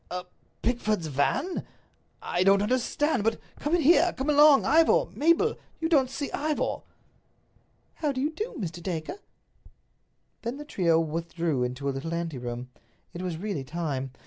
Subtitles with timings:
[0.09, 0.25] "A
[0.63, 1.63] Pickford's van?
[2.23, 3.23] I don't understand.
[3.23, 4.13] But come in here.
[4.17, 5.05] Come along, Ivor.
[5.13, 6.81] Mabel, you don't see Ivor."
[7.93, 8.81] "How do you do, Mr.
[8.81, 9.17] Dacre?"
[10.41, 12.71] Then the trio withdrew into a little anteroom;
[13.13, 14.09] it was really time.